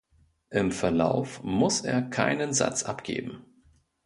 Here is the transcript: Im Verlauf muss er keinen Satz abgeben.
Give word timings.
Im 0.49 0.71
Verlauf 0.71 1.43
muss 1.43 1.81
er 1.81 2.01
keinen 2.01 2.53
Satz 2.55 2.81
abgeben. 2.81 3.45